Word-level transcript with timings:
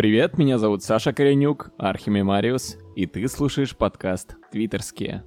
Привет, 0.00 0.38
меня 0.38 0.56
зовут 0.56 0.82
Саша 0.82 1.12
Коренюк, 1.12 1.72
Архимемариус, 1.76 2.78
и 2.96 3.04
ты 3.04 3.28
слушаешь 3.28 3.76
подкаст 3.76 4.34
«Твиттерские». 4.50 5.26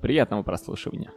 Приятного 0.00 0.42
прослушивания. 0.42 1.12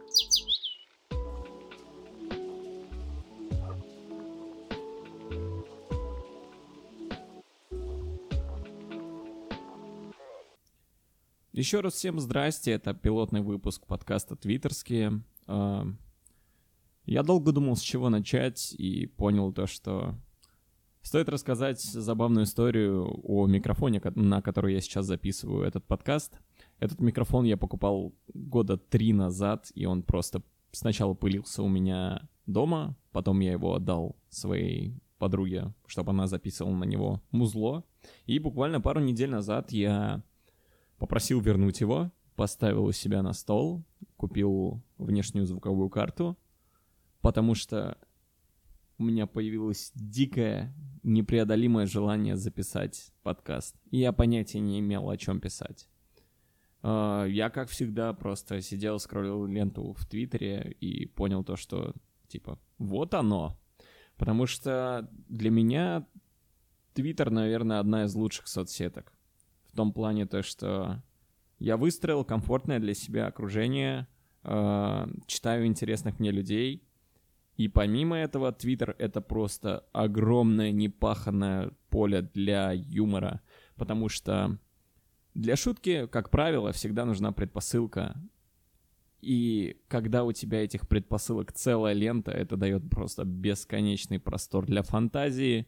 Еще 11.52 11.80
раз 11.80 11.94
всем 11.94 12.20
здрасте, 12.20 12.72
это 12.72 12.92
пилотный 12.92 13.40
выпуск 13.40 13.86
подкаста 13.86 14.36
«Твиттерские». 14.36 15.22
А, 15.46 15.86
я 17.06 17.22
долго 17.22 17.52
думал, 17.52 17.76
с 17.76 17.80
чего 17.80 18.10
начать, 18.10 18.74
и 18.74 19.06
понял 19.06 19.50
то, 19.50 19.66
что 19.66 20.14
стоит 21.02 21.28
рассказать 21.28 21.80
забавную 21.80 22.44
историю 22.44 23.08
о 23.24 23.46
микрофоне, 23.46 24.00
на 24.14 24.42
который 24.42 24.74
я 24.74 24.80
сейчас 24.80 25.06
записываю 25.06 25.64
этот 25.64 25.84
подкаст. 25.84 26.38
Этот 26.78 27.00
микрофон 27.00 27.44
я 27.44 27.56
покупал 27.56 28.14
года 28.32 28.76
три 28.76 29.12
назад, 29.12 29.70
и 29.74 29.86
он 29.86 30.02
просто 30.02 30.42
сначала 30.72 31.14
пылился 31.14 31.62
у 31.62 31.68
меня 31.68 32.28
дома, 32.46 32.96
потом 33.12 33.40
я 33.40 33.52
его 33.52 33.74
отдал 33.74 34.16
своей 34.28 34.94
подруге, 35.18 35.74
чтобы 35.86 36.10
она 36.10 36.26
записывала 36.26 36.74
на 36.74 36.84
него 36.84 37.20
музло. 37.30 37.84
И 38.26 38.38
буквально 38.38 38.80
пару 38.80 39.00
недель 39.00 39.30
назад 39.30 39.72
я 39.72 40.22
попросил 40.98 41.40
вернуть 41.40 41.80
его, 41.80 42.10
поставил 42.36 42.84
у 42.84 42.92
себя 42.92 43.22
на 43.22 43.32
стол, 43.32 43.84
купил 44.16 44.80
внешнюю 44.96 45.46
звуковую 45.46 45.90
карту, 45.90 46.36
потому 47.20 47.54
что 47.54 47.98
у 48.98 49.04
меня 49.04 49.26
появилось 49.26 49.92
дикое, 49.94 50.74
непреодолимое 51.04 51.86
желание 51.86 52.36
записать 52.36 53.12
подкаст. 53.22 53.76
И 53.90 53.98
я 53.98 54.12
понятия 54.12 54.58
не 54.58 54.80
имел, 54.80 55.08
о 55.08 55.16
чем 55.16 55.40
писать. 55.40 55.88
А, 56.82 57.24
я, 57.24 57.48
как 57.48 57.68
всегда, 57.68 58.12
просто 58.12 58.60
сидел, 58.60 58.98
скроллил 58.98 59.46
ленту 59.46 59.92
в 59.92 60.04
Твиттере 60.06 60.76
и 60.80 61.06
понял 61.06 61.44
то, 61.44 61.56
что, 61.56 61.94
типа, 62.26 62.58
вот 62.78 63.14
оно. 63.14 63.56
Потому 64.16 64.46
что 64.46 65.08
для 65.28 65.50
меня 65.50 66.06
Твиттер, 66.94 67.30
наверное, 67.30 67.78
одна 67.78 68.04
из 68.04 68.14
лучших 68.16 68.48
соцсеток. 68.48 69.12
В 69.66 69.76
том 69.76 69.92
плане 69.92 70.26
то, 70.26 70.42
что 70.42 71.02
я 71.60 71.76
выстроил 71.76 72.24
комфортное 72.24 72.80
для 72.80 72.94
себя 72.94 73.28
окружение, 73.28 74.08
э, 74.42 75.06
читаю 75.26 75.66
интересных 75.66 76.18
мне 76.18 76.32
людей, 76.32 76.87
и 77.58 77.66
помимо 77.66 78.16
этого, 78.16 78.52
Твиттер— 78.52 78.94
это 78.98 79.20
просто 79.20 79.84
огромное 79.92 80.70
непаханное 80.70 81.72
поле 81.90 82.22
для 82.22 82.70
юмора, 82.72 83.42
потому 83.74 84.08
что 84.08 84.58
для 85.34 85.56
шутки, 85.56 86.06
как 86.06 86.30
правило, 86.30 86.70
всегда 86.70 87.04
нужна 87.04 87.32
предпосылка. 87.32 88.14
И 89.20 89.82
когда 89.88 90.22
у 90.22 90.30
тебя 90.30 90.62
этих 90.62 90.86
предпосылок 90.86 91.52
целая 91.52 91.94
лента, 91.94 92.30
это 92.30 92.56
дает 92.56 92.88
просто 92.88 93.24
бесконечный 93.24 94.20
простор 94.20 94.64
для 94.64 94.82
фантазии, 94.84 95.66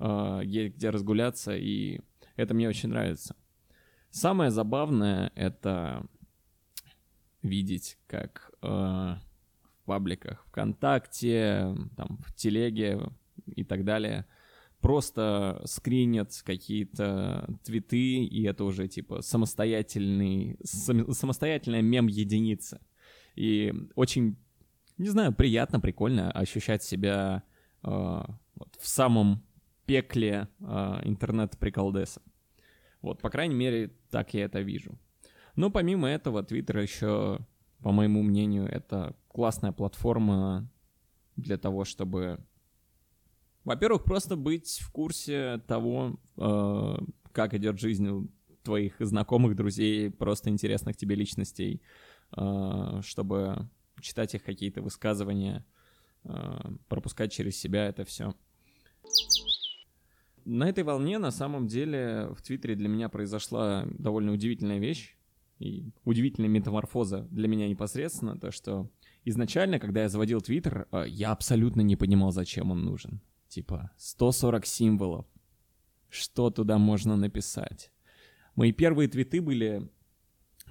э, 0.00 0.40
есть 0.44 0.74
где 0.74 0.90
разгуляться, 0.90 1.56
и 1.56 2.00
это 2.34 2.52
мне 2.52 2.68
очень 2.68 2.88
нравится. 2.88 3.36
Самое 4.10 4.50
забавное— 4.50 5.30
это 5.36 6.04
видеть, 7.42 7.96
как 8.08 8.50
э, 8.60 9.14
пабликах 9.88 10.44
ВКонтакте, 10.48 11.74
там, 11.96 12.20
в 12.24 12.34
Телеге 12.34 13.00
и 13.46 13.64
так 13.64 13.84
далее 13.84 14.26
просто 14.80 15.60
скринят 15.64 16.30
какие-то 16.44 17.48
твиты, 17.64 18.24
и 18.24 18.44
это 18.44 18.64
уже 18.64 18.88
типа 18.88 19.22
самостоятельный, 19.22 20.56
сам, 20.62 21.12
самостоятельная 21.12 21.82
мем-единица. 21.82 22.80
И 23.34 23.72
очень, 23.94 24.36
не 24.96 25.08
знаю, 25.08 25.32
приятно, 25.32 25.80
прикольно 25.80 26.30
ощущать 26.30 26.82
себя 26.82 27.42
э, 27.82 27.88
вот, 27.88 28.76
в 28.78 28.86
самом 28.86 29.42
пекле 29.86 30.48
э, 30.60 30.64
интернет-приколдеса. 31.04 32.22
Вот, 33.02 33.20
по 33.20 33.30
крайней 33.30 33.54
мере, 33.54 33.92
так 34.10 34.34
я 34.34 34.44
это 34.44 34.60
вижу. 34.60 34.98
Но 35.56 35.70
помимо 35.70 36.08
этого, 36.08 36.42
Твиттер 36.42 36.78
еще, 36.78 37.40
по 37.82 37.90
моему 37.90 38.22
мнению, 38.22 38.66
это 38.66 39.16
классная 39.38 39.70
платформа 39.70 40.68
для 41.36 41.58
того, 41.58 41.84
чтобы, 41.84 42.40
во-первых, 43.62 44.02
просто 44.02 44.34
быть 44.34 44.80
в 44.80 44.90
курсе 44.90 45.62
того, 45.68 46.18
э, 46.36 46.96
как 47.30 47.54
идет 47.54 47.78
жизнь 47.78 48.08
у 48.08 48.28
твоих 48.64 48.96
знакомых, 48.98 49.54
друзей, 49.54 50.10
просто 50.10 50.50
интересных 50.50 50.96
тебе 50.96 51.14
личностей, 51.14 51.80
э, 52.36 53.00
чтобы 53.04 53.68
читать 54.00 54.34
их 54.34 54.42
какие-то 54.42 54.82
высказывания, 54.82 55.64
э, 56.24 56.58
пропускать 56.88 57.30
через 57.30 57.56
себя 57.56 57.86
это 57.86 58.04
все. 58.04 58.34
На 60.44 60.68
этой 60.68 60.82
волне, 60.82 61.18
на 61.18 61.30
самом 61.30 61.68
деле, 61.68 62.26
в 62.36 62.42
Твиттере 62.42 62.74
для 62.74 62.88
меня 62.88 63.08
произошла 63.08 63.86
довольно 63.86 64.32
удивительная 64.32 64.80
вещь 64.80 65.16
и 65.60 65.92
удивительная 66.04 66.50
метаморфоза 66.50 67.28
для 67.30 67.46
меня 67.46 67.68
непосредственно, 67.68 68.36
то, 68.36 68.50
что 68.50 68.90
изначально, 69.28 69.78
когда 69.78 70.02
я 70.02 70.08
заводил 70.08 70.40
Твиттер, 70.40 70.86
э, 70.92 71.04
я 71.08 71.32
абсолютно 71.32 71.82
не 71.82 71.96
понимал, 71.96 72.32
зачем 72.32 72.70
он 72.70 72.84
нужен. 72.84 73.20
Типа, 73.48 73.90
140 73.96 74.66
символов. 74.66 75.26
Что 76.08 76.50
туда 76.50 76.78
можно 76.78 77.16
написать? 77.16 77.92
Мои 78.54 78.72
первые 78.72 79.08
твиты 79.08 79.40
были, 79.40 79.88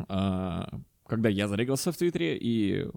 а, 0.07 0.81
когда 1.05 1.29
я 1.29 1.47
зарегался 1.47 1.91
в 1.91 1.97
Твиттере 1.97 2.37
и 2.37 2.89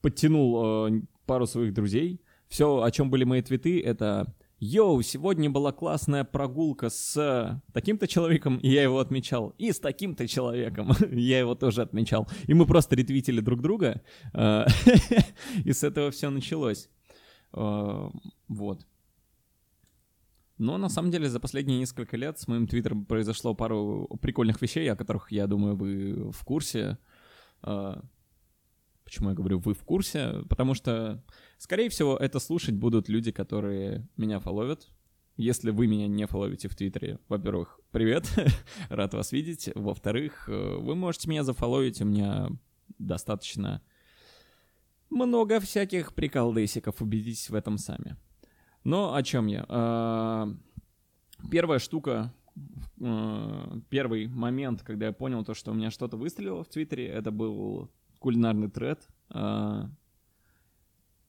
подтянул 0.00 0.88
э, 0.88 1.02
пару 1.26 1.46
своих 1.46 1.72
друзей. 1.72 2.20
Все, 2.48 2.82
о 2.82 2.90
чем 2.90 3.10
были 3.10 3.24
мои 3.24 3.42
твиты, 3.42 3.80
это 3.80 4.34
Йоу, 4.66 5.02
сегодня 5.02 5.50
была 5.50 5.72
классная 5.72 6.24
прогулка 6.24 6.88
с 6.88 7.62
таким-то 7.74 8.08
человеком, 8.08 8.56
и 8.56 8.70
я 8.70 8.82
его 8.82 8.98
отмечал, 8.98 9.54
и 9.58 9.70
с 9.70 9.78
таким-то 9.78 10.26
человеком, 10.26 10.92
я 11.10 11.38
его 11.38 11.54
тоже 11.54 11.82
отмечал. 11.82 12.26
И 12.46 12.54
мы 12.54 12.64
просто 12.64 12.96
ретвитили 12.96 13.40
друг 13.40 13.60
друга, 13.60 14.00
э, 14.32 14.64
и 15.64 15.70
с 15.70 15.84
этого 15.84 16.10
все 16.10 16.30
началось. 16.30 16.88
Э, 17.52 18.08
вот. 18.48 18.86
Но 20.56 20.78
на 20.78 20.88
самом 20.88 21.10
деле 21.10 21.28
за 21.28 21.40
последние 21.40 21.78
несколько 21.78 22.16
лет 22.16 22.38
с 22.38 22.48
моим 22.48 22.66
твиттером 22.66 23.04
произошло 23.04 23.54
пару 23.54 24.08
прикольных 24.22 24.62
вещей, 24.62 24.90
о 24.90 24.96
которых, 24.96 25.30
я 25.30 25.46
думаю, 25.46 25.76
вы 25.76 26.30
в 26.32 26.42
курсе. 26.42 26.96
Почему 29.04 29.30
я 29.30 29.34
говорю 29.34 29.58
«вы 29.58 29.74
в 29.74 29.84
курсе»? 29.84 30.42
Потому 30.48 30.74
что 30.74 31.22
Скорее 31.64 31.88
всего, 31.88 32.14
это 32.18 32.40
слушать 32.40 32.74
будут 32.74 33.08
люди, 33.08 33.32
которые 33.32 34.06
меня 34.18 34.38
фоловят. 34.38 34.86
Если 35.38 35.70
вы 35.70 35.86
меня 35.86 36.08
не 36.08 36.26
фоловите 36.26 36.68
в 36.68 36.76
Твиттере, 36.76 37.18
во-первых, 37.26 37.80
привет, 37.90 38.30
рад 38.90 39.14
вас 39.14 39.32
видеть. 39.32 39.70
Во-вторых, 39.74 40.46
э, 40.46 40.76
вы 40.76 40.94
можете 40.94 41.30
меня 41.30 41.42
зафоловить, 41.42 42.02
у 42.02 42.04
меня 42.04 42.50
достаточно 42.98 43.80
много 45.08 45.58
всяких 45.58 46.12
приколдесиков, 46.12 47.00
убедитесь 47.00 47.48
в 47.48 47.54
этом 47.54 47.78
сами. 47.78 48.18
Но 48.84 49.14
о 49.14 49.22
чем 49.22 49.46
я? 49.46 49.64
А, 49.66 50.54
первая 51.50 51.78
штука, 51.78 52.34
э, 53.00 53.80
первый 53.88 54.28
момент, 54.28 54.82
когда 54.82 55.06
я 55.06 55.12
понял 55.12 55.46
то, 55.46 55.54
что 55.54 55.70
у 55.70 55.74
меня 55.74 55.90
что-то 55.90 56.18
выстрелило 56.18 56.62
в 56.62 56.68
Твиттере, 56.68 57.06
это 57.06 57.30
был 57.30 57.90
кулинарный 58.24 58.70
тред. 58.70 59.06
А, 59.28 59.90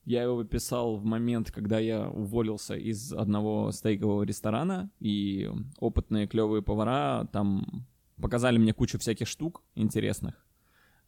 я 0.06 0.22
его 0.22 0.44
писал 0.44 0.96
в 0.96 1.04
момент, 1.04 1.50
когда 1.50 1.78
я 1.78 2.08
уволился 2.08 2.74
из 2.74 3.12
одного 3.12 3.70
стейкового 3.70 4.22
ресторана, 4.22 4.90
и 4.98 5.50
опытные 5.78 6.26
клевые 6.26 6.62
повара 6.62 7.26
там 7.32 7.86
показали 8.22 8.56
мне 8.56 8.72
кучу 8.72 8.98
всяких 8.98 9.28
штук 9.28 9.62
интересных. 9.74 10.34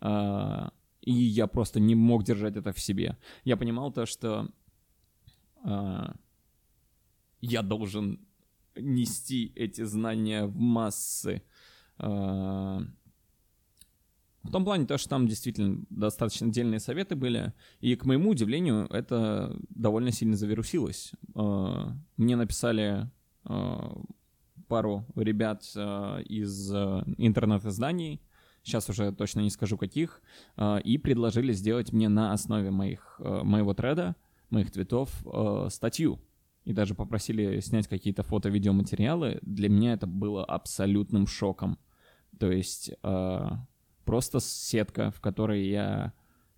А, 0.00 0.72
и 1.00 1.12
я 1.12 1.46
просто 1.46 1.80
не 1.80 1.94
мог 1.94 2.22
держать 2.22 2.56
это 2.56 2.74
в 2.74 2.80
себе. 2.80 3.16
Я 3.44 3.56
понимал 3.56 3.90
то, 3.90 4.04
что 4.04 4.50
а, 5.64 6.14
я 7.40 7.62
должен 7.62 8.20
нести 8.76 9.52
эти 9.56 9.84
знания 9.84 10.44
в 10.44 10.54
массы. 10.54 11.42
В 14.44 14.50
том 14.50 14.64
плане, 14.64 14.86
то, 14.86 14.96
что 14.98 15.10
там 15.10 15.26
действительно 15.26 15.84
достаточно 15.90 16.46
отдельные 16.46 16.80
советы 16.80 17.16
были, 17.16 17.52
и, 17.80 17.96
к 17.96 18.04
моему 18.04 18.30
удивлению, 18.30 18.86
это 18.86 19.56
довольно 19.68 20.12
сильно 20.12 20.36
завирусилось. 20.36 21.12
А, 21.34 21.92
мне 22.16 22.36
написали 22.36 23.10
а, 23.44 24.00
пару 24.68 25.04
ребят 25.16 25.70
а, 25.76 26.20
из 26.20 26.72
интернет-изданий, 26.72 28.22
сейчас 28.62 28.88
уже 28.88 29.12
точно 29.12 29.40
не 29.40 29.50
скажу 29.50 29.76
каких, 29.76 30.22
и 30.84 30.98
предложили 30.98 31.52
сделать 31.52 31.92
мне 31.92 32.08
на 32.08 32.32
основе 32.32 32.70
моих, 32.70 33.18
моего 33.18 33.72
треда, 33.72 34.14
моих 34.50 34.70
твитов 34.70 35.24
статью. 35.70 36.20
и 36.64 36.74
даже 36.74 36.94
попросили 36.94 37.60
снять 37.60 37.88
какие-то 37.88 38.22
фото-видеоматериалы, 38.22 39.38
для 39.40 39.70
меня 39.70 39.94
это 39.94 40.06
было 40.06 40.44
абсолютным 40.44 41.26
шоком. 41.26 41.78
То 42.38 42.52
есть 42.52 42.92
просто 44.08 44.40
сетка, 44.40 45.10
в 45.10 45.20
которой 45.20 45.68
я 45.68 46.14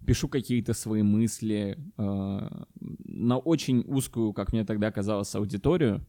пишу 0.06 0.29
какие-то 0.29 0.73
свои 0.73 1.02
мысли 1.02 1.76
э, 1.99 2.49
на 2.79 3.38
очень 3.38 3.82
узкую, 3.88 4.32
как 4.32 4.52
мне 4.52 4.64
тогда 4.64 4.93
казалось, 4.93 5.35
аудиторию. 5.35 6.06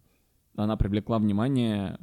Она 0.56 0.78
привлекла 0.78 1.18
внимание 1.18 1.98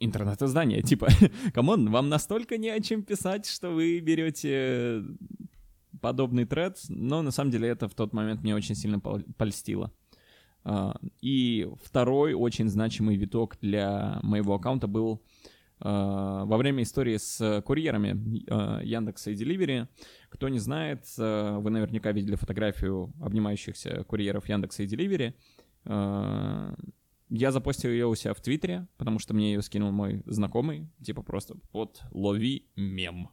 интернет-издания. 0.00 0.80
Типа, 0.90 1.08
come 1.52 1.74
on, 1.74 1.90
вам 1.90 2.08
настолько 2.08 2.56
не 2.56 2.70
о 2.70 2.80
чем 2.80 3.02
писать, 3.02 3.44
что 3.44 3.68
вы 3.68 4.00
берете 4.00 5.02
подобный 6.00 6.46
тред, 6.46 6.80
но 6.88 7.20
на 7.20 7.32
самом 7.32 7.50
деле 7.50 7.68
это 7.68 7.86
в 7.86 7.94
тот 7.94 8.14
момент 8.14 8.40
мне 8.40 8.54
очень 8.54 8.74
сильно 8.74 8.98
польстило. 8.98 9.92
А, 10.64 10.96
и 11.20 11.68
второй 11.84 12.32
очень 12.32 12.70
значимый 12.70 13.16
виток 13.16 13.58
для 13.60 14.20
моего 14.22 14.54
аккаунта 14.54 14.86
был 14.86 15.20
во 15.84 16.56
время 16.56 16.84
истории 16.84 17.16
с 17.16 17.62
курьерами 17.66 18.44
а, 18.48 18.80
Яндекса 18.82 19.32
и 19.32 19.34
Delivery. 19.34 19.88
Кто 20.28 20.48
не 20.48 20.58
знает, 20.60 21.04
вы 21.16 21.70
наверняка 21.70 22.12
видели 22.12 22.36
фотографию 22.36 23.12
обнимающихся 23.20 24.04
курьеров 24.04 24.48
Яндекса 24.48 24.84
и 24.84 24.86
Delivery. 24.86 25.34
Я 27.34 27.50
запостил 27.50 27.90
ее 27.90 28.06
у 28.06 28.14
себя 28.14 28.34
в 28.34 28.40
Твиттере, 28.40 28.86
потому 28.98 29.18
что 29.18 29.34
мне 29.34 29.54
ее 29.54 29.62
скинул 29.62 29.90
мой 29.90 30.22
знакомый, 30.26 30.90
типа 31.02 31.22
просто 31.22 31.56
вот 31.72 32.02
лови 32.10 32.68
мем. 32.76 33.30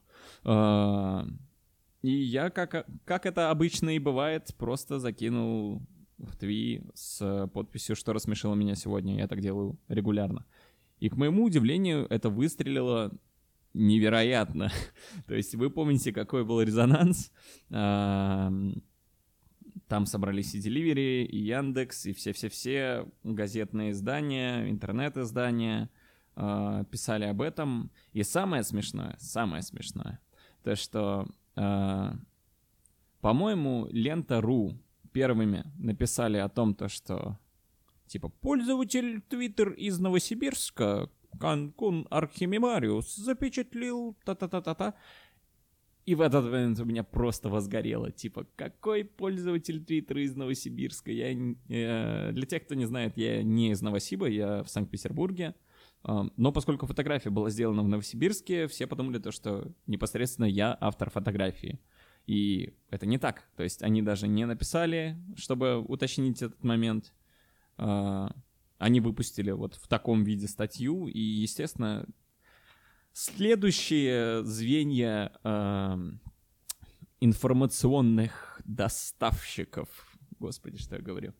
И 2.02 2.10
я, 2.10 2.48
как, 2.48 2.86
как 3.04 3.26
это 3.26 3.50
обычно 3.50 3.90
и 3.90 3.98
бывает, 3.98 4.54
просто 4.56 4.98
закинул 4.98 5.82
в 6.16 6.34
Тви 6.36 6.82
с 6.94 7.48
подписью, 7.52 7.94
что 7.94 8.14
рассмешило 8.14 8.54
меня 8.54 8.74
сегодня. 8.74 9.18
Я 9.18 9.28
так 9.28 9.40
делаю 9.40 9.78
регулярно. 9.88 10.46
И, 11.00 11.08
к 11.08 11.16
моему 11.16 11.44
удивлению, 11.44 12.06
это 12.10 12.30
выстрелило 12.30 13.12
невероятно. 13.74 14.70
То 15.26 15.34
есть 15.34 15.54
вы 15.54 15.70
помните, 15.70 16.12
какой 16.12 16.44
был 16.44 16.60
резонанс? 16.60 17.32
Там 17.68 18.82
собрались 20.06 20.54
и 20.54 20.60
Delivery, 20.60 21.24
и 21.24 21.38
Яндекс, 21.38 22.06
и 22.06 22.12
все-все-все 22.12 23.08
газетные 23.24 23.90
издания, 23.90 24.70
интернет-издания 24.70 25.90
а, 26.36 26.84
писали 26.84 27.24
об 27.24 27.42
этом. 27.42 27.90
И 28.12 28.22
самое 28.22 28.62
смешное, 28.62 29.16
самое 29.18 29.64
смешное, 29.64 30.20
то, 30.62 30.76
что 30.76 31.26
а, 31.56 32.14
по-моему, 33.20 33.86
лента.ру 33.90 34.78
первыми 35.12 35.64
написали 35.76 36.38
о 36.38 36.48
том, 36.48 36.74
то, 36.74 36.88
что 36.88 37.38
типа 38.10 38.28
пользователь 38.28 39.22
Twitter 39.30 39.72
из 39.74 40.00
Новосибирска 40.00 41.08
Канкун 41.38 42.06
Архимемариус 42.10 43.14
запечатлил 43.14 44.16
та-та-та-та-та. 44.24 44.94
И 46.06 46.14
в 46.16 46.20
этот 46.22 46.44
момент 46.44 46.80
у 46.80 46.84
меня 46.84 47.04
просто 47.04 47.48
возгорело. 47.48 48.10
Типа, 48.10 48.46
какой 48.56 49.04
пользователь 49.04 49.84
Твиттера 49.84 50.22
из 50.22 50.34
Новосибирска? 50.34 51.12
Я, 51.12 51.30
э, 51.68 52.32
для 52.32 52.46
тех, 52.46 52.64
кто 52.64 52.74
не 52.74 52.86
знает, 52.86 53.16
я 53.16 53.44
не 53.44 53.70
из 53.70 53.80
Новосиба, 53.80 54.26
я 54.26 54.64
в 54.64 54.68
Санкт-Петербурге. 54.68 55.54
Но 56.02 56.50
поскольку 56.50 56.86
фотография 56.86 57.30
была 57.30 57.50
сделана 57.50 57.82
в 57.82 57.88
Новосибирске, 57.88 58.66
все 58.66 58.86
подумали 58.86 59.18
то, 59.18 59.30
что 59.30 59.70
непосредственно 59.86 60.46
я 60.46 60.76
автор 60.80 61.10
фотографии. 61.10 61.78
И 62.26 62.72
это 62.88 63.06
не 63.06 63.18
так. 63.18 63.48
То 63.56 63.62
есть 63.62 63.82
они 63.82 64.02
даже 64.02 64.26
не 64.26 64.46
написали, 64.46 65.16
чтобы 65.36 65.78
уточнить 65.78 66.42
этот 66.42 66.64
момент. 66.64 67.12
А, 67.80 68.30
они 68.76 69.00
выпустили 69.00 69.50
вот 69.50 69.74
в 69.74 69.88
таком 69.88 70.22
виде 70.22 70.46
статью, 70.48 71.06
и, 71.08 71.18
естественно, 71.18 72.06
следующие 73.12 74.44
звенья 74.44 75.32
информационных 77.20 78.60
доставщиков, 78.64 79.88
господи, 80.38 80.78
что 80.78 80.96
я 80.96 81.02
говорю, 81.02 81.32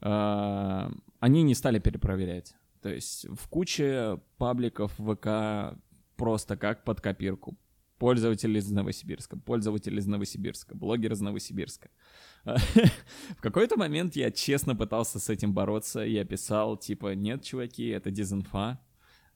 а, 0.00 0.92
они 1.18 1.42
не 1.42 1.54
стали 1.54 1.78
перепроверять. 1.78 2.54
То 2.82 2.90
есть 2.90 3.26
в 3.28 3.48
куче 3.48 4.20
пабликов 4.36 4.92
ВК 4.92 5.78
просто 6.16 6.56
как 6.56 6.84
под 6.84 7.00
копирку. 7.00 7.58
Пользователь 7.98 8.56
из 8.56 8.70
Новосибирска, 8.70 9.36
пользователь 9.36 9.98
из 9.98 10.06
Новосибирска, 10.06 10.74
блогер 10.74 11.12
из 11.12 11.20
Новосибирска. 11.20 11.90
В 12.44 13.40
какой-то 13.40 13.76
момент 13.76 14.16
я 14.16 14.30
честно 14.30 14.74
пытался 14.74 15.18
с 15.18 15.28
этим 15.28 15.52
бороться. 15.52 16.00
Я 16.00 16.24
писал, 16.24 16.76
типа, 16.76 17.14
нет, 17.14 17.42
чуваки, 17.44 17.88
это 17.88 18.10
дезинфа. 18.10 18.80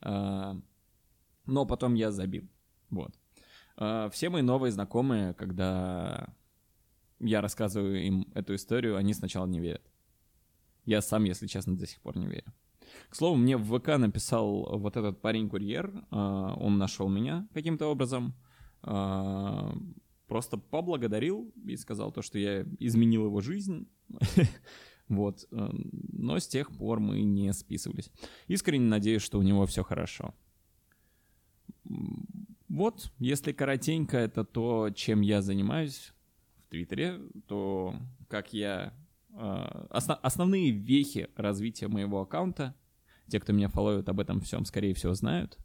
А, 0.00 0.56
но 1.46 1.66
потом 1.66 1.94
я 1.94 2.10
забил. 2.10 2.48
Вот. 2.90 3.14
А, 3.76 4.08
все 4.10 4.30
мои 4.30 4.42
новые 4.42 4.72
знакомые, 4.72 5.34
когда 5.34 6.34
я 7.20 7.40
рассказываю 7.40 8.02
им 8.02 8.28
эту 8.34 8.54
историю, 8.54 8.96
они 8.96 9.14
сначала 9.14 9.46
не 9.46 9.60
верят. 9.60 9.82
Я 10.84 11.00
сам, 11.00 11.24
если 11.24 11.46
честно, 11.46 11.76
до 11.76 11.86
сих 11.86 12.00
пор 12.00 12.16
не 12.16 12.26
верю. 12.26 12.52
К 13.08 13.16
слову, 13.16 13.36
мне 13.36 13.56
в 13.56 13.78
ВК 13.78 13.96
написал 13.96 14.78
вот 14.78 14.96
этот 14.96 15.20
парень-курьер, 15.20 16.04
а, 16.10 16.54
он 16.54 16.78
нашел 16.78 17.08
меня 17.08 17.46
каким-то 17.52 17.86
образом, 17.86 18.34
просто 20.34 20.58
поблагодарил 20.58 21.54
и 21.64 21.76
сказал 21.76 22.10
то, 22.10 22.20
что 22.20 22.40
я 22.40 22.66
изменил 22.80 23.26
его 23.26 23.40
жизнь. 23.40 23.86
Вот. 25.06 25.46
Э, 25.52 25.68
но 26.12 26.38
с 26.38 26.48
тех 26.48 26.70
пор 26.70 26.98
мы 26.98 27.20
не 27.20 27.52
списывались. 27.52 28.10
Искренне 28.48 28.86
надеюсь, 28.86 29.20
что 29.20 29.38
у 29.38 29.42
него 29.42 29.66
все 29.66 29.84
хорошо. 29.84 30.34
Вот, 32.68 33.12
если 33.18 33.52
коротенько, 33.52 34.16
это 34.16 34.44
то, 34.44 34.88
чем 34.94 35.20
я 35.20 35.42
занимаюсь 35.42 36.14
в 36.56 36.70
Твиттере, 36.70 37.20
то 37.46 37.94
как 38.28 38.54
я... 38.54 38.94
Э, 39.34 39.86
основ, 39.90 40.18
основные 40.22 40.70
вехи 40.70 41.28
развития 41.36 41.88
моего 41.88 42.22
аккаунта 42.22 42.74
те, 43.28 43.40
кто 43.40 43.52
меня 43.52 43.68
фолловит, 43.68 44.08
об 44.08 44.20
этом 44.20 44.40
всем, 44.40 44.64
скорее 44.64 44.94
всего, 44.94 45.12
знают. 45.12 45.58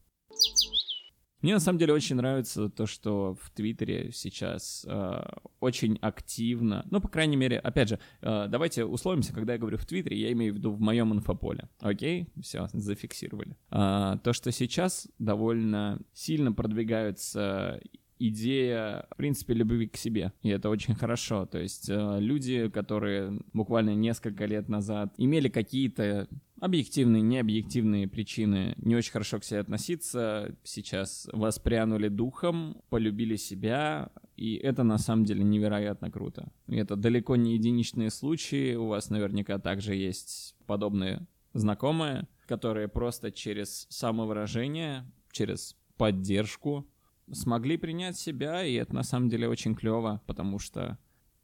Мне 1.41 1.53
на 1.53 1.59
самом 1.59 1.79
деле 1.79 1.93
очень 1.93 2.15
нравится 2.15 2.69
то, 2.69 2.85
что 2.85 3.37
в 3.41 3.49
Твиттере 3.51 4.11
сейчас 4.11 4.85
э, 4.87 5.21
очень 5.59 5.97
активно, 6.01 6.85
ну, 6.89 6.99
по 6.99 7.07
крайней 7.07 7.37
мере, 7.37 7.59
опять 7.59 7.89
же, 7.89 7.99
э, 8.21 8.47
давайте 8.49 8.83
условимся, 8.83 9.33
когда 9.33 9.53
я 9.53 9.59
говорю 9.59 9.77
в 9.77 9.85
Твиттере, 9.85 10.17
я 10.19 10.31
имею 10.33 10.53
в 10.53 10.57
виду 10.57 10.71
в 10.71 10.81
моем 10.81 11.13
инфополе. 11.13 11.69
Окей? 11.79 12.27
Все, 12.41 12.67
зафиксировали. 12.73 13.55
Э, 13.71 14.17
то, 14.23 14.33
что 14.33 14.51
сейчас 14.51 15.07
довольно 15.17 16.01
сильно 16.13 16.51
продвигаются 16.51 17.79
идея, 18.19 19.07
в 19.11 19.17
принципе, 19.17 19.53
любви 19.53 19.87
к 19.87 19.97
себе. 19.97 20.33
И 20.43 20.49
это 20.49 20.69
очень 20.69 20.93
хорошо. 20.93 21.45
То 21.45 21.57
есть 21.57 21.89
э, 21.89 22.17
люди, 22.19 22.69
которые 22.69 23.39
буквально 23.53 23.95
несколько 23.95 24.45
лет 24.45 24.67
назад 24.69 25.13
имели 25.17 25.47
какие-то 25.47 26.27
объективные, 26.59 27.21
необъективные 27.21 28.07
причины 28.07 28.75
не 28.77 28.95
очень 28.95 29.13
хорошо 29.13 29.39
к 29.39 29.45
себе 29.45 29.61
относиться, 29.61 30.55
сейчас 30.63 31.29
воспрянули 31.31 32.09
духом, 32.09 32.81
полюбили 32.89 33.37
себя, 33.37 34.11
и 34.35 34.55
это 34.55 34.83
на 34.83 34.97
самом 34.97 35.25
деле 35.25 35.43
невероятно 35.43 36.11
круто. 36.11 36.51
И 36.67 36.75
это 36.75 36.95
далеко 36.95 37.35
не 37.35 37.53
единичные 37.53 38.09
случаи, 38.09 38.75
у 38.75 38.87
вас 38.87 39.09
наверняка 39.09 39.57
также 39.59 39.95
есть 39.95 40.55
подобные 40.65 41.25
знакомые, 41.53 42.27
которые 42.45 42.87
просто 42.87 43.31
через 43.31 43.87
самовыражение, 43.89 45.05
через 45.31 45.77
поддержку 45.97 46.87
смогли 47.33 47.77
принять 47.77 48.17
себя, 48.17 48.63
и 48.63 48.73
это 48.73 48.95
на 48.95 49.03
самом 49.03 49.29
деле 49.29 49.47
очень 49.47 49.75
клево, 49.75 50.21
потому 50.25 50.59
что 50.59 50.97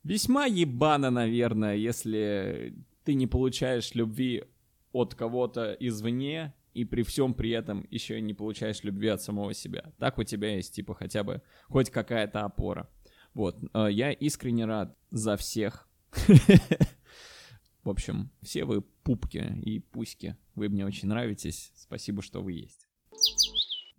весьма 0.04 0.46
ебано, 0.46 1.10
наверное, 1.10 1.76
если 1.76 2.76
ты 3.04 3.14
не 3.14 3.28
получаешь 3.28 3.96
любви 3.96 4.44
от 4.92 5.16
кого-то 5.16 5.76
извне, 5.80 6.54
и 6.74 6.84
при 6.84 7.04
всем 7.04 7.34
при 7.34 7.52
этом 7.52 7.88
еще 7.90 8.20
не 8.20 8.34
получаешь 8.34 8.84
любви 8.84 9.08
от 9.08 9.22
самого 9.22 9.54
себя. 9.54 9.94
Так 9.98 10.18
у 10.18 10.24
тебя 10.24 10.56
есть, 10.56 10.76
типа, 10.76 10.94
хотя 10.94 11.24
бы 11.24 11.42
хоть 11.68 11.90
какая-то 11.90 12.44
опора. 12.44 12.90
Вот, 13.34 13.58
э, 13.74 13.88
я 13.92 14.12
искренне 14.12 14.66
рад 14.66 14.98
за 15.10 15.38
всех. 15.38 15.88
В 17.84 17.90
общем, 17.90 18.32
все 18.42 18.66
вы 18.66 18.82
пупки 18.82 19.62
и 19.64 19.80
пуськи. 19.80 20.36
Вы 20.56 20.70
мне 20.70 20.86
очень 20.86 21.08
нравитесь. 21.08 21.72
Спасибо, 21.76 22.22
что 22.22 22.42
вы 22.42 22.54
есть. 22.54 22.85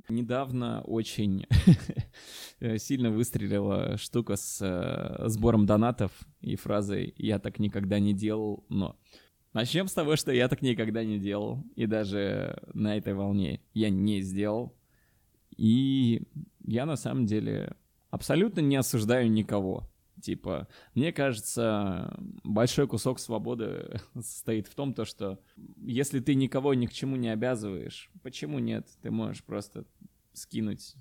Недавно 0.08 0.82
очень 0.82 1.46
сильно 2.78 3.10
выстрелила 3.10 3.96
штука 3.96 4.36
с 4.36 4.58
э, 4.60 5.28
сбором 5.28 5.66
донатов 5.66 6.12
и 6.40 6.56
фразой 6.56 7.14
«я 7.16 7.38
так 7.38 7.58
никогда 7.58 7.98
не 7.98 8.14
делал, 8.14 8.64
но...» 8.68 8.96
Начнем 9.52 9.88
с 9.88 9.94
того, 9.94 10.16
что 10.16 10.32
я 10.32 10.48
так 10.48 10.60
никогда 10.60 11.02
не 11.02 11.18
делал, 11.18 11.64
и 11.76 11.86
даже 11.86 12.62
на 12.74 12.98
этой 12.98 13.14
волне 13.14 13.62
я 13.72 13.88
не 13.88 14.20
сделал. 14.20 14.76
И 15.56 16.24
я 16.66 16.84
на 16.84 16.96
самом 16.96 17.24
деле 17.24 17.74
абсолютно 18.10 18.60
не 18.60 18.76
осуждаю 18.76 19.30
никого. 19.30 19.88
Типа, 20.20 20.66
мне 20.94 21.12
кажется, 21.12 22.16
большой 22.42 22.88
кусок 22.88 23.18
свободы 23.18 24.00
состоит 24.14 24.66
в 24.66 24.74
том, 24.74 24.94
то, 24.94 25.04
что 25.04 25.38
если 25.76 26.20
ты 26.20 26.34
никого 26.34 26.74
ни 26.74 26.86
к 26.86 26.92
чему 26.92 27.16
не 27.16 27.28
обязываешь, 27.28 28.10
почему 28.22 28.58
нет? 28.58 28.88
Ты 29.02 29.10
можешь 29.10 29.44
просто 29.44 29.84
скинуть 30.32 30.94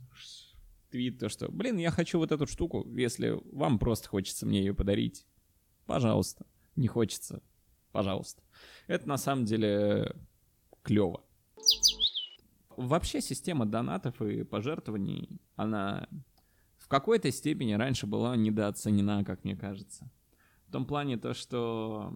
твит, 0.90 1.20
то, 1.20 1.30
что, 1.30 1.52
блин, 1.52 1.78
я 1.78 1.92
хочу 1.92 2.20
вот 2.20 2.32
эту 2.32 2.46
штуку, 2.48 2.86
если 2.96 3.40
вам 3.52 3.80
просто 3.80 4.10
хочется 4.10 4.46
мне 4.46 4.60
ее 4.60 4.74
подарить, 4.74 5.26
пожалуйста. 5.86 6.46
Не 6.76 6.88
хочется, 6.88 7.42
пожалуйста. 7.92 8.44
Это 8.88 9.08
на 9.08 9.18
самом 9.18 9.46
деле 9.46 10.14
клево. 10.84 11.24
Вообще 12.76 13.22
система 13.22 13.66
донатов 13.66 14.22
и 14.22 14.44
пожертвований, 14.44 15.40
она 15.56 16.10
в 16.86 16.88
какой-то 16.88 17.32
степени 17.32 17.74
раньше 17.74 18.06
была 18.06 18.36
недооценена, 18.36 19.26
как 19.26 19.44
мне 19.44 19.56
кажется. 19.56 20.08
В 20.68 20.72
том 20.72 20.86
плане 20.86 21.18
то, 21.18 21.34
что 21.34 22.14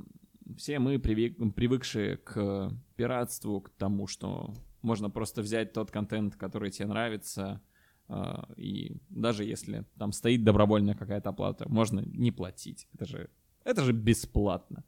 все 0.57 0.77
мы 0.77 0.99
привык, 0.99 1.55
привыкшие 1.55 2.17
к 2.17 2.71
пиратству, 2.95 3.61
к 3.61 3.71
тому, 3.71 4.05
что 4.05 4.53
можно 4.83 5.09
просто 5.09 5.41
взять 5.41 5.73
тот 5.73 5.89
контент, 5.89 6.35
который 6.35 6.69
тебе 6.69 6.85
нравится, 6.85 7.63
а, 8.07 8.47
и 8.57 8.97
даже 9.09 9.43
если 9.43 9.85
там 9.97 10.11
стоит 10.11 10.43
добровольная 10.43 10.93
какая-то 10.93 11.29
оплата, 11.29 11.67
можно 11.67 12.01
не 12.01 12.31
платить. 12.31 12.87
Это 12.93 13.05
же, 13.07 13.31
это 13.63 13.83
же 13.83 13.91
бесплатно. 13.91 14.83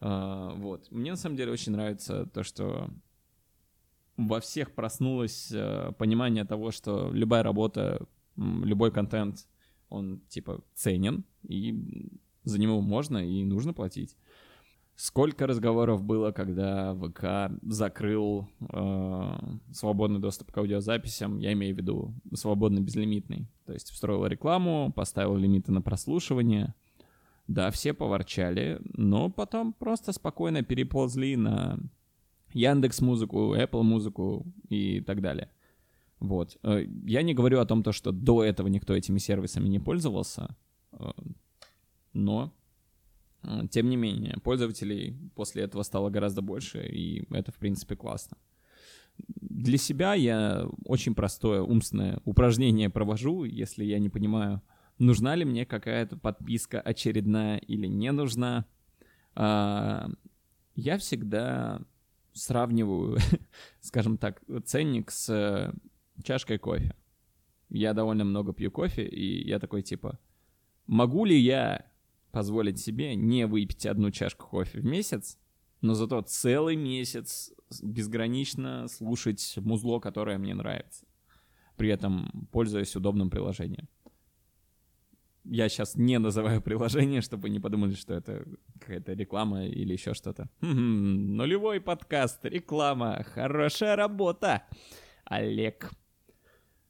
А, 0.00 0.54
вот. 0.54 0.90
Мне 0.90 1.10
на 1.10 1.18
самом 1.18 1.36
деле 1.36 1.52
очень 1.52 1.72
нравится 1.72 2.24
то, 2.24 2.42
что 2.42 2.88
во 4.16 4.40
всех 4.40 4.72
проснулось 4.72 5.52
э, 5.52 5.92
понимание 5.98 6.46
того, 6.46 6.70
что 6.70 7.10
любая 7.12 7.42
работа, 7.42 8.06
любой 8.36 8.90
контент, 8.92 9.46
он 9.88 10.20
типа 10.28 10.62
ценен, 10.74 11.24
и 11.42 12.08
за 12.44 12.58
него 12.58 12.80
можно 12.80 13.18
и 13.18 13.44
нужно 13.44 13.72
платить. 13.72 14.16
Сколько 14.96 15.46
разговоров 15.46 16.02
было, 16.02 16.30
когда 16.30 16.94
ВК 16.94 17.50
закрыл 17.62 18.46
э, 18.60 19.32
свободный 19.72 20.20
доступ 20.20 20.52
к 20.52 20.58
аудиозаписям, 20.58 21.38
я 21.38 21.54
имею 21.54 21.74
в 21.74 21.78
виду 21.78 22.14
свободный 22.34 22.82
безлимитный. 22.82 23.48
То 23.64 23.72
есть 23.72 23.90
встроил 23.90 24.26
рекламу, 24.26 24.92
поставил 24.94 25.36
лимиты 25.36 25.72
на 25.72 25.80
прослушивание. 25.80 26.74
Да, 27.48 27.70
все 27.70 27.94
поворчали, 27.94 28.78
но 28.92 29.30
потом 29.30 29.72
просто 29.72 30.12
спокойно 30.12 30.62
переползли 30.62 31.34
на 31.34 31.78
Яндекс 32.52 33.00
Музыку, 33.00 33.54
Apple 33.56 33.82
Музыку 33.82 34.46
и 34.68 35.00
так 35.00 35.22
далее. 35.22 35.50
Вот. 36.20 36.58
Э, 36.62 36.84
я 37.04 37.22
не 37.22 37.34
говорю 37.34 37.60
о 37.60 37.66
том, 37.66 37.82
то, 37.82 37.92
что 37.92 38.12
до 38.12 38.44
этого 38.44 38.68
никто 38.68 38.94
этими 38.94 39.18
сервисами 39.18 39.68
не 39.68 39.80
пользовался, 39.80 40.56
э, 40.92 41.10
но 42.12 42.52
тем 43.70 43.88
не 43.88 43.96
менее, 43.96 44.36
пользователей 44.42 45.16
после 45.34 45.62
этого 45.62 45.82
стало 45.82 46.10
гораздо 46.10 46.42
больше, 46.42 46.86
и 46.86 47.24
это, 47.30 47.50
в 47.52 47.56
принципе, 47.56 47.96
классно. 47.96 48.36
Для 49.40 49.78
себя 49.78 50.12
я 50.12 50.66
очень 50.84 51.14
простое 51.14 51.62
умственное 51.62 52.20
упражнение 52.24 52.90
провожу, 52.90 53.44
если 53.44 53.84
я 53.84 53.98
не 53.98 54.10
понимаю, 54.10 54.60
нужна 54.98 55.34
ли 55.34 55.44
мне 55.44 55.66
какая-то 55.66 56.16
подписка 56.16 56.80
очередная 56.80 57.58
или 57.58 57.86
не 57.86 58.12
нужна. 58.12 58.66
А, 59.34 60.10
я 60.74 60.98
всегда 60.98 61.80
сравниваю, 62.32 63.18
скажем 63.80 64.18
так, 64.18 64.42
ценник 64.64 65.10
с 65.10 65.72
чашкой 66.22 66.58
кофе. 66.58 66.94
Я 67.68 67.94
довольно 67.94 68.24
много 68.24 68.52
пью 68.52 68.70
кофе, 68.70 69.06
и 69.06 69.46
я 69.46 69.58
такой 69.58 69.82
типа, 69.82 70.18
могу 70.86 71.24
ли 71.24 71.38
я 71.38 71.86
позволить 72.32 72.78
себе 72.78 73.14
не 73.14 73.46
выпить 73.46 73.86
одну 73.86 74.10
чашку 74.10 74.46
кофе 74.46 74.80
в 74.80 74.84
месяц, 74.84 75.38
но 75.80 75.94
зато 75.94 76.20
целый 76.22 76.76
месяц 76.76 77.52
безгранично 77.82 78.88
слушать 78.88 79.54
музло, 79.56 80.00
которое 80.00 80.38
мне 80.38 80.54
нравится, 80.54 81.06
при 81.76 81.88
этом 81.88 82.48
пользуясь 82.52 82.96
удобным 82.96 83.30
приложением. 83.30 83.88
Я 85.44 85.68
сейчас 85.68 85.96
не 85.96 86.18
называю 86.18 86.60
приложение, 86.60 87.22
чтобы 87.22 87.48
не 87.48 87.60
подумали, 87.60 87.94
что 87.94 88.14
это 88.14 88.44
какая-то 88.78 89.14
реклама 89.14 89.64
или 89.64 89.92
еще 89.92 90.12
что-то. 90.12 90.48
Нулевой 90.60 91.80
подкаст, 91.80 92.44
реклама, 92.44 93.24
хорошая 93.24 93.96
работа, 93.96 94.64
Олег. 95.24 95.90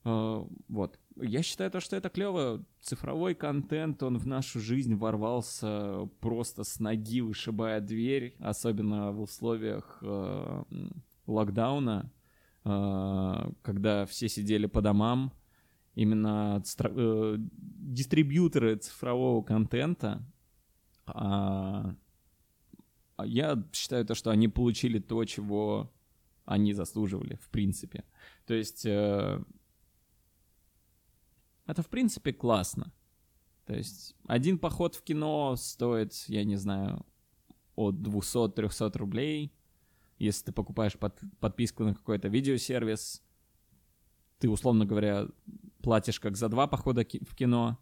Uh, 0.02 0.50
вот. 0.68 0.98
Я 1.16 1.42
считаю 1.42 1.70
то, 1.70 1.80
что 1.80 1.96
это 1.96 2.08
клево. 2.08 2.64
Цифровой 2.80 3.34
контент, 3.34 4.02
он 4.02 4.16
в 4.16 4.26
нашу 4.26 4.58
жизнь 4.60 4.94
ворвался 4.94 6.08
просто 6.20 6.64
с 6.64 6.80
ноги, 6.80 7.20
вышибая 7.20 7.80
дверь, 7.80 8.34
особенно 8.38 9.12
в 9.12 9.20
условиях 9.20 9.98
э, 10.00 10.64
локдауна, 11.26 12.10
э, 12.64 13.50
когда 13.60 14.06
все 14.06 14.28
сидели 14.30 14.64
по 14.64 14.80
домам. 14.80 15.32
Именно 15.94 16.62
э, 16.78 17.36
дистрибьюторы 17.38 18.76
цифрового 18.76 19.42
контента, 19.42 20.22
э, 21.06 21.94
я 23.24 23.62
считаю 23.72 24.06
то, 24.06 24.14
что 24.14 24.30
они 24.30 24.48
получили 24.48 24.98
то, 25.00 25.22
чего 25.26 25.92
они 26.46 26.72
заслуживали, 26.72 27.34
в 27.42 27.50
принципе. 27.50 28.04
То 28.46 28.54
есть... 28.54 28.86
Э, 28.86 29.42
это, 31.70 31.82
в 31.82 31.88
принципе, 31.88 32.32
классно. 32.32 32.92
То 33.66 33.74
есть 33.74 34.16
один 34.26 34.58
поход 34.58 34.94
в 34.94 35.02
кино 35.02 35.54
стоит, 35.56 36.12
я 36.26 36.44
не 36.44 36.56
знаю, 36.56 37.06
от 37.76 37.94
200-300 37.96 38.98
рублей. 38.98 39.52
Если 40.18 40.46
ты 40.46 40.52
покупаешь 40.52 40.98
под, 40.98 41.18
подписку 41.38 41.84
на 41.84 41.94
какой-то 41.94 42.28
видеосервис, 42.28 43.22
ты, 44.38 44.48
условно 44.48 44.86
говоря, 44.86 45.28
платишь 45.82 46.20
как 46.20 46.36
за 46.36 46.48
два 46.48 46.66
похода 46.66 47.04
в 47.04 47.34
кино, 47.34 47.78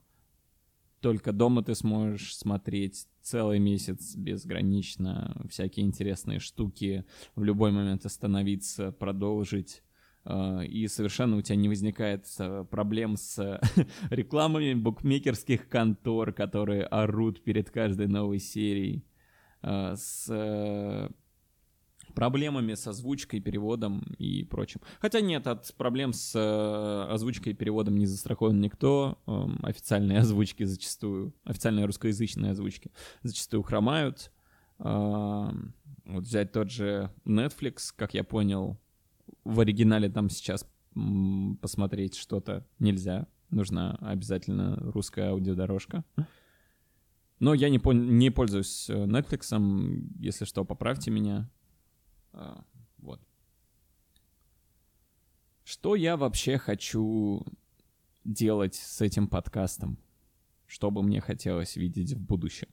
только 1.00 1.32
дома 1.32 1.62
ты 1.62 1.74
сможешь 1.74 2.36
смотреть 2.36 3.06
целый 3.22 3.58
месяц 3.58 4.16
безгранично 4.16 5.40
всякие 5.48 5.86
интересные 5.86 6.40
штуки, 6.40 7.04
в 7.34 7.44
любой 7.44 7.70
момент 7.70 8.04
остановиться, 8.04 8.92
продолжить. 8.92 9.82
Э, 10.24 10.64
и 10.64 10.86
совершенно 10.88 11.36
у 11.36 11.42
тебя 11.42 11.56
не 11.56 11.68
возникает 11.68 12.26
э, 12.38 12.64
проблем 12.70 13.16
с 13.16 13.60
рекламами 14.10 14.74
букмекерских 14.74 15.68
контор, 15.68 16.32
которые 16.32 16.84
орут 16.84 17.42
перед 17.42 17.70
каждой 17.70 18.08
новой 18.08 18.38
серией, 18.38 19.04
э, 19.62 19.94
с 19.96 21.10
проблемами 22.14 22.74
с 22.74 22.86
озвучкой, 22.86 23.40
переводом 23.40 24.00
и 24.18 24.42
прочим. 24.42 24.80
Хотя 25.00 25.20
нет, 25.20 25.46
от 25.46 25.72
проблем 25.74 26.12
с 26.12 26.34
озвучкой 27.08 27.52
и 27.52 27.56
переводом 27.56 27.96
не 27.96 28.06
застрахован 28.06 28.60
никто. 28.60 29.18
Эм, 29.26 29.60
официальные 29.62 30.18
озвучки 30.20 30.64
зачастую, 30.64 31.32
официальные 31.44 31.84
русскоязычные 31.84 32.52
озвучки 32.52 32.90
зачастую 33.22 33.62
хромают. 33.62 34.32
Эм, 34.80 35.74
вот 36.06 36.24
взять 36.24 36.50
тот 36.50 36.72
же 36.72 37.12
Netflix, 37.24 37.92
как 37.94 38.14
я 38.14 38.24
понял, 38.24 38.80
в 39.48 39.60
оригинале 39.60 40.10
там 40.10 40.28
сейчас 40.28 40.68
посмотреть 41.62 42.16
что-то 42.16 42.66
нельзя. 42.78 43.26
Нужна 43.48 43.96
обязательно 44.02 44.76
русская 44.76 45.30
аудиодорожка. 45.30 46.04
Но 47.40 47.54
я 47.54 47.70
не, 47.70 47.80
не 47.94 48.30
пользуюсь 48.30 48.90
э, 48.90 49.04
Netflix, 49.06 50.12
если 50.18 50.44
что, 50.44 50.64
поправьте 50.64 51.10
меня. 51.10 51.48
А, 52.32 52.62
вот. 52.98 53.22
Что 55.64 55.94
я 55.94 56.16
вообще 56.16 56.58
хочу 56.58 57.46
делать 58.24 58.74
с 58.74 59.00
этим 59.00 59.28
подкастом? 59.28 59.98
Что 60.66 60.90
бы 60.90 61.02
мне 61.02 61.20
хотелось 61.20 61.76
видеть 61.76 62.12
в 62.12 62.20
будущем? 62.20 62.68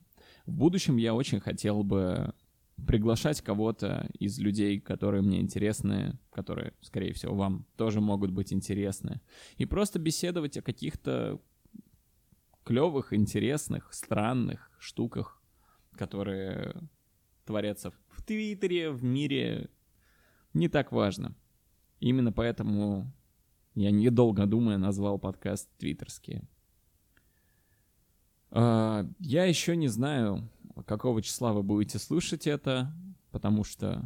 В 0.46 0.52
будущем 0.52 0.98
я 0.98 1.14
очень 1.14 1.40
хотел 1.40 1.84
бы 1.84 2.34
приглашать 2.88 3.42
кого-то 3.42 4.10
из 4.20 4.38
людей, 4.40 4.80
которые 4.80 5.22
мне 5.22 5.40
интересны, 5.40 6.20
которые, 6.32 6.74
скорее 6.82 7.14
всего, 7.14 7.36
вам 7.36 7.66
тоже 7.78 8.02
могут 8.02 8.32
быть 8.32 8.52
интересны, 8.52 9.22
и 9.58 9.66
просто 9.66 9.98
беседовать 9.98 10.58
о 10.58 10.62
каких-то 10.62 11.42
клевых, 12.64 13.14
интересных, 13.14 13.94
странных 13.94 14.72
штуках, 14.80 15.42
которые 15.94 16.76
творятся 17.46 17.92
в 18.10 18.24
Твиттере, 18.24 18.92
в 18.92 19.04
мире, 19.04 19.70
не 20.54 20.68
так 20.68 20.92
важно. 20.92 21.36
Именно 22.00 22.34
поэтому 22.34 23.12
я, 23.76 23.92
недолго 23.92 24.46
думая, 24.46 24.78
назвал 24.78 25.20
подкаст 25.20 25.70
«Твиттерские». 25.78 26.48
Uh, 28.52 29.14
я 29.20 29.44
еще 29.44 29.76
не 29.76 29.90
знаю, 29.90 30.50
какого 30.84 31.22
числа 31.22 31.54
вы 31.54 31.64
будете 31.64 32.00
слушать 32.00 32.48
это, 32.48 32.94
потому 33.32 33.64
что 33.64 34.04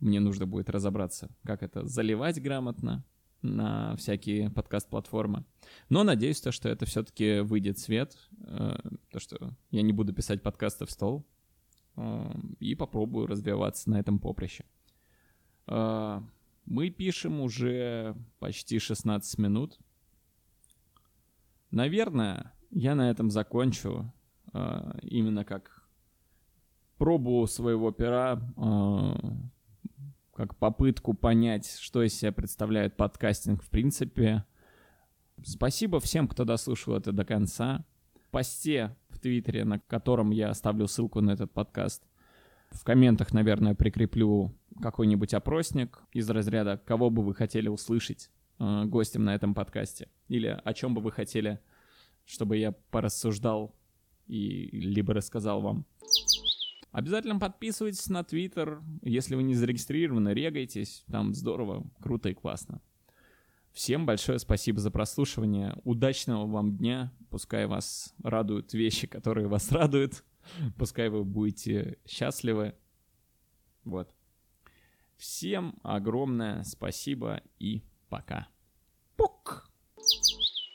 мне 0.00 0.20
нужно 0.20 0.46
будет 0.46 0.70
разобраться, 0.70 1.28
как 1.44 1.62
это 1.62 1.86
заливать 1.86 2.40
грамотно. 2.40 3.04
на 3.40 3.94
всякие 3.94 4.50
подкаст-платформы. 4.50 5.44
Но 5.88 6.02
надеюсь, 6.02 6.40
то, 6.40 6.50
что 6.50 6.68
это 6.68 6.86
все-таки 6.86 7.38
выйдет 7.38 7.78
свет, 7.78 8.16
э, 8.40 8.76
то, 9.12 9.20
что 9.20 9.54
я 9.70 9.82
не 9.82 9.92
буду 9.92 10.12
писать 10.12 10.42
подкасты 10.42 10.86
в 10.86 10.90
стол, 10.90 11.24
э, 11.94 12.32
и 12.58 12.74
попробую 12.74 13.28
развиваться 13.28 13.90
на 13.90 14.00
этом 14.00 14.18
поприще. 14.18 14.64
Э, 15.68 16.20
мы 16.64 16.90
пишем 16.90 17.40
уже 17.40 18.16
почти 18.40 18.80
16 18.80 19.38
минут. 19.38 19.78
Наверное, 21.70 22.52
я 22.70 22.96
на 22.96 23.08
этом 23.08 23.30
закончу. 23.30 24.12
Именно 25.02 25.44
как 25.44 25.77
пробу 26.98 27.46
своего 27.46 27.90
пера 27.92 28.40
как 30.34 30.54
попытку 30.54 31.14
понять, 31.14 31.68
что 31.80 32.02
из 32.04 32.14
себя 32.14 32.30
представляет 32.30 32.96
подкастинг 32.96 33.62
в 33.62 33.70
принципе. 33.70 34.44
Спасибо 35.42 35.98
всем, 35.98 36.28
кто 36.28 36.44
дослушал 36.44 36.94
это 36.94 37.10
до 37.10 37.24
конца. 37.24 37.84
В 38.24 38.30
посте 38.30 38.96
в 39.08 39.18
Твиттере, 39.18 39.64
на 39.64 39.80
котором 39.80 40.30
я 40.30 40.50
оставлю 40.50 40.86
ссылку 40.86 41.20
на 41.20 41.32
этот 41.32 41.50
подкаст, 41.52 42.04
в 42.70 42.84
комментах, 42.84 43.32
наверное, 43.32 43.74
прикреплю 43.74 44.54
какой-нибудь 44.80 45.34
опросник 45.34 46.02
из 46.12 46.30
разряда, 46.30 46.80
кого 46.84 47.10
бы 47.10 47.24
вы 47.24 47.34
хотели 47.34 47.68
услышать 47.68 48.30
э, 48.60 48.84
гостем 48.84 49.24
на 49.24 49.34
этом 49.34 49.54
подкасте, 49.54 50.08
или 50.28 50.56
о 50.62 50.72
чем 50.72 50.94
бы 50.94 51.00
вы 51.00 51.10
хотели, 51.10 51.58
чтобы 52.26 52.58
я 52.58 52.72
порассуждал 52.90 53.74
и 54.28 54.68
либо 54.72 55.14
рассказал 55.14 55.62
вам. 55.62 55.84
Обязательно 56.90 57.38
подписывайтесь 57.38 58.08
на 58.08 58.24
Твиттер. 58.24 58.82
Если 59.02 59.34
вы 59.34 59.42
не 59.42 59.54
зарегистрированы, 59.54 60.30
регайтесь. 60.30 61.04
Там 61.10 61.34
здорово, 61.34 61.86
круто 62.00 62.28
и 62.28 62.34
классно. 62.34 62.80
Всем 63.72 64.06
большое 64.06 64.38
спасибо 64.38 64.80
за 64.80 64.90
прослушивание. 64.90 65.76
Удачного 65.84 66.46
вам 66.46 66.76
дня. 66.76 67.12
Пускай 67.30 67.66
вас 67.66 68.14
радуют 68.22 68.72
вещи, 68.72 69.06
которые 69.06 69.46
вас 69.48 69.70
радуют. 69.70 70.24
Пускай 70.76 71.10
вы 71.10 71.24
будете 71.24 71.98
счастливы. 72.06 72.74
Вот. 73.84 74.12
Всем 75.16 75.78
огромное 75.82 76.62
спасибо 76.62 77.42
и 77.58 77.82
пока. 78.08 78.48